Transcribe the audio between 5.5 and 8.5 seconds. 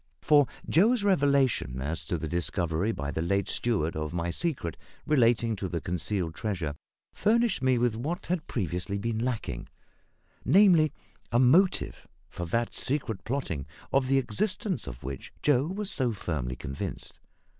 to the concealed treasure furnished me with what had